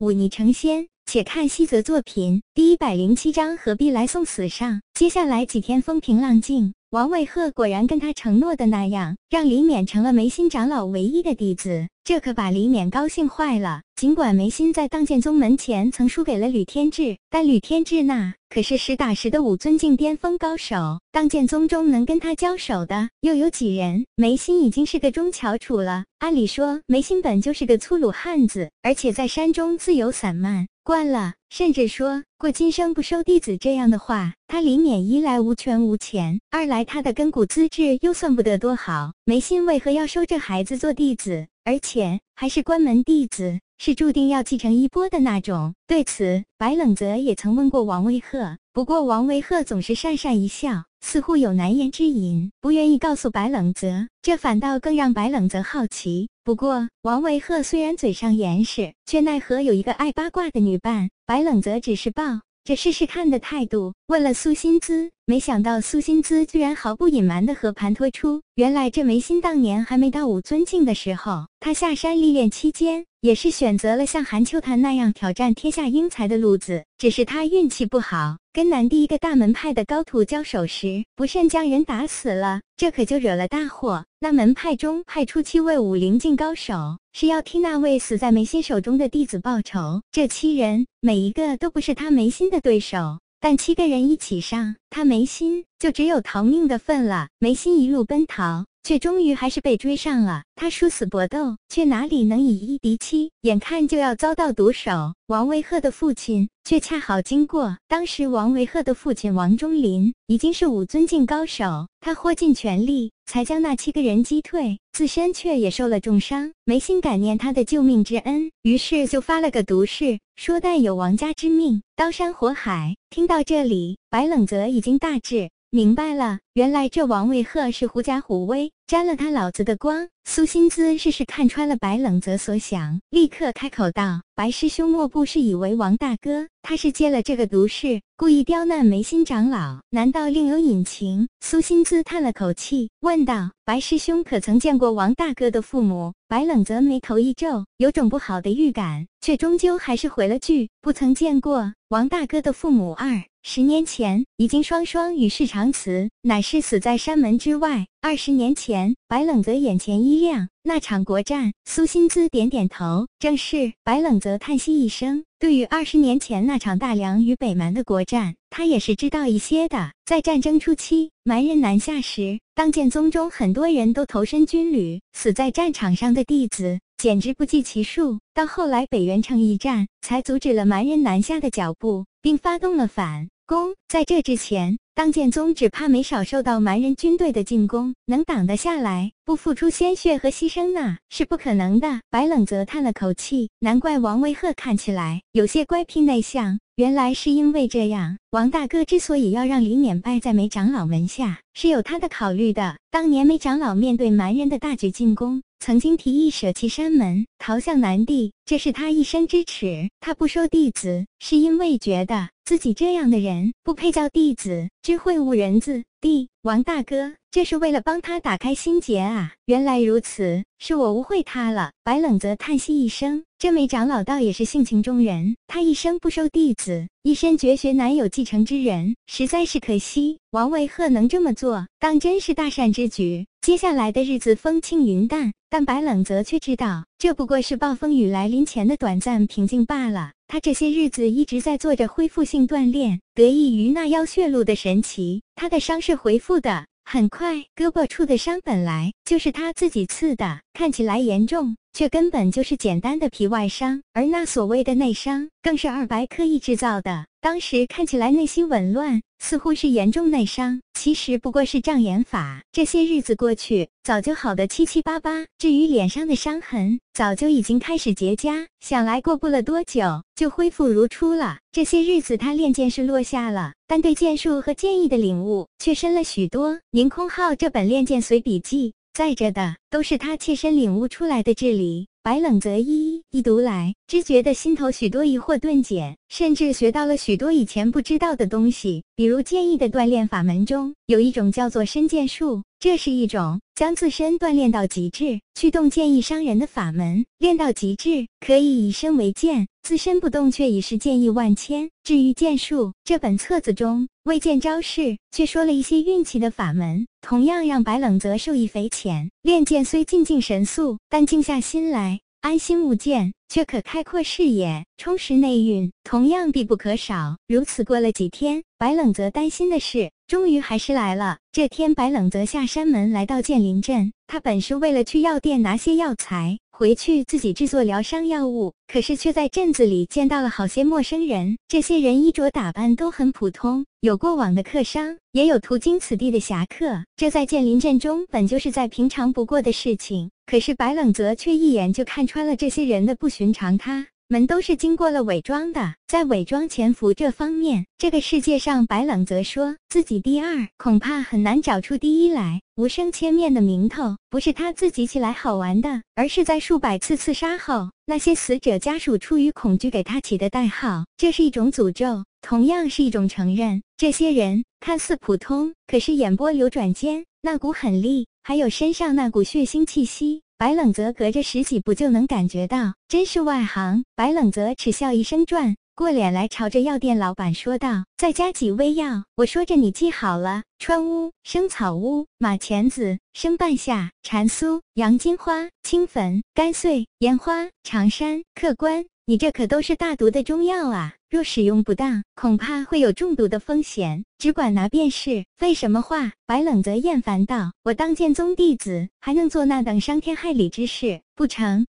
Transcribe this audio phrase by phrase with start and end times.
[0.00, 0.88] 忤逆成仙。
[1.06, 4.80] 且看西泽作品第一百零七章，何必来送死上？
[4.94, 13.82] 接下来几天风平浪静，王伟鹤果然跟他承诺的那样，让李勉成了眉心长老唯一的弟子，这可把李勉高兴坏了。
[13.94, 24.04] 尽管眉心在当剑宗门前曾输给了吕天志，但吕天志那可是实打实的武尊境巅峰高手，当剑宗中能跟他交手的又有几人？
[24.16, 26.06] 眉心已经是个中翘楚了。
[26.18, 34.34] 按理说，眉心本就是个粗鲁汉子，而且在山中自由散漫惯了，甚至说过今生不收弟子这样的话。
[34.46, 43.60] 他李勉一来无权无钱，二来他的根骨资质又算不得多好，没心为何要收这孩子做弟子，而且还是关门弟子？
[43.78, 45.74] 是注定要继承衣钵的那种。
[45.86, 54.08] 对此，白冷泽也曾问过王维鹤，不过王维鹤总是讪讪一笑，似乎有难言之隐，不愿意告诉白冷泽。
[54.22, 56.28] 这反倒更让白冷泽好奇。
[56.44, 61.10] 不过，王维鹤虽然嘴上严实，却奈何有一个爱八卦的女伴。
[61.26, 73.06] 白冷泽只是抱着试试看的态度问了苏薪资，没想到苏薪资居然毫不隐瞒的和盘托出，原来这眉心当年还没到武尊境的时候，他下山历练期间。
[73.22, 84.06] 也是选择了像韩秋潭那样挑战天下英才的路子，只是他运气不好，跟南帝一个大门派的高徒交手时，不慎将人打死了，这可就惹了大祸。
[84.20, 90.00] 那门派中派出七位武灵境高手，是要替那位死在眉心手中的弟子报仇。
[90.10, 97.28] 这七人每一个都不是他眉心的对手，但七个人一起上，他眉心就只有逃命的份了。
[97.38, 98.64] 眉心一路奔逃。
[98.82, 100.42] 却终于还是被追上了。
[100.56, 103.30] 他殊死搏斗，却哪里能以一敌七？
[103.42, 107.78] 眼看就要遭到毒手，王维鹤的父亲却恰好经过。
[107.88, 122.94] 当时王维鹤的父亲王忠林已经是武尊境高手，他豁尽全力才将那七个人击退，自身却也受了重伤，没心感念他的救命之恩，于是就发了个毒誓，说但有王家之命，刀山火海。
[123.08, 125.50] 听到这里，白冷泽已经大智。
[125.72, 130.08] 明白了，原来这王卫鹤是狐假虎威，沾了他老子的光。
[130.24, 139.80] 苏心姿试试看穿了白冷泽所想，立刻开口道：“白师兄莫不是以为王大哥他是接了这个毒誓，故意刁难眉心长老？
[139.90, 157.86] 难道另有隐情？”苏心姿叹了口气，问道：“白师兄可曾见过王大哥的父母？”白冷泽眉头一皱，有种不好的预感，却终究还是回了句：“不曾见过王大哥的父母。”二十年前，已经双双与世长辞，乃是死在山门之外。
[158.02, 163.72] 二十年前，白冷泽眼前一亮，那场国战，苏心姿点点头，正是。
[163.82, 169.92] 白冷泽叹息一声，对于二十年前那场大梁与北蛮的国战，他也是知道一些的。
[170.04, 178.18] 在战争初期，蛮人南下时，当剑宗中很多人都投身军旅，死在战场上的弟子简直不计其数。
[178.34, 182.04] 到后来北元城一战，才阻止了蛮人南下的脚步。
[182.22, 183.74] 并发动了反攻。
[183.88, 192.00] 在这之前，当剑宗只怕没少受到蛮人军队的进攻，能挡得下来，不付出鲜血和牺牲，那是不可能的。
[192.10, 198.18] 白冷泽叹了口气，难怪王维鹤看起来有些乖僻内向，原来是因为这样。
[198.30, 202.76] 王大哥之所以要让李勉拜在梅长老门下，是有他的考虑的。
[202.90, 205.42] 当年梅长老面对蛮人的大举进攻。
[205.62, 209.90] 曾经提议舍弃山门，逃向南地，这是他一生之耻。
[210.00, 216.28] 他不收弟子，是因为觉得自己这样的人不配叫弟子，知会误人子弟。
[216.42, 219.34] 王大哥，这是为了帮他打开心结啊！
[219.44, 221.70] 原来如此，是我误会他了。
[221.84, 230.18] 白冷泽叹息一声，这枚长老倒也是性情中人，他一生不收弟子，一身绝学难有继承之人，实在是可惜。
[230.32, 233.28] 王维鹤能这么做，当真是大善之举。
[233.40, 240.10] 接下来的日子风轻云淡，但白冷泽却知道，这不过是暴风雨来临前的短暂平静罢了。
[240.32, 247.34] 他这些日子一直在做着恢复性锻炼，得益于那妖血路的神奇，他的伤势恢复的很快。
[247.56, 257.06] 胳膊处的伤本来就是他自己刺的，看起来严重，却根本就是简单的皮外伤，而那所谓的内伤，更是二白刻意制造的。
[257.20, 259.02] 当时看起来内心紊乱。
[259.20, 262.42] 似乎是严重内伤，其实不过是障眼法。
[262.50, 265.26] 这些日子过去，早就好的七七八八。
[265.38, 271.38] 至于脸上的伤痕，早就已经开始结痂，想来过不了多久就恢复如初了。
[271.52, 276.58] 这些日子他练剑是落下了，但对剑术和剑意的领悟却深了许多。
[276.70, 281.89] 宁空浩这本练剑随笔记载着的，都是他切身领悟出来的智理。
[282.02, 288.84] 白冷则一一读来，只觉得心头许多疑惑顿解，甚至学到了许多以前不知道的东西。
[288.96, 297.04] 比如剑意的锻炼法门中，有一种叫做身剑术，这是一种将自身锻炼到极致，驱动剑意伤人的法门。
[297.18, 301.70] 练到极致，可以以身为剑，自身不动，却已是建议万千。
[301.84, 309.10] 至于剑术，这本册子中未见招式，却说了一些运气的法门，同样让白冷泽受益匪浅。
[309.22, 317.16] 练剑虽进境神速，但静下心来，安心悟剑，却可开阔视野，充实内蕴，同样必不可少。
[317.28, 321.18] 如此过了几天，白冷泽担心的事，终于还是来了。
[321.30, 326.38] 这天，白冷泽下山门来到剑林镇，他本是为了去药店拿些药材。
[326.60, 331.38] 回去自己制作疗伤药物，可是却在镇子里见到了好些陌生人。
[331.48, 336.84] 这些人衣着打扮都很普通，有过往的客商，也有途经此地的侠客。
[336.96, 340.10] 这在剑林镇中本就是再平常不过的事情。
[340.26, 343.86] 可是白冷泽却一眼就看穿了这些人的不寻常，他。
[344.12, 352.40] 们都是经过了伪装的，在伪装潜伏这方面，这个世界上白冷泽说自己第二，恐怕很难找出第一来。
[352.56, 360.84] 无声千面的名头，不是他自己起来好玩的，而是在数百次刺杀后，那些死者家属出于恐惧给他起的代号。
[360.96, 363.62] 这是一种诅咒，同样是一种承认。
[363.76, 370.22] 这些人看似普通，可是眼波流转间，那股狠厉，还有身上那股血腥气息。
[370.40, 373.84] 白冷泽隔着十几步就能感觉到，真是外行。
[373.94, 388.22] 白冷泽耻笑一声，转过脸来，朝着药店老板说道：“再加几味药。”我说着，你记好了：川乌、生草乌、马钱子、生半夏、蝉酥、洋金花、青粉、甘碎、烟花、长山。
[388.34, 390.94] 客官，你这可都是大毒的中药啊！
[391.10, 394.04] 若使用不当，恐怕会有中毒的风险。
[394.18, 395.24] 只管拿便是。
[395.36, 396.12] 废什么话？
[396.26, 401.00] 白冷泽厌烦道：“我当剑宗弟子，还能做那等伤天害理之事？
[401.16, 401.66] 不成，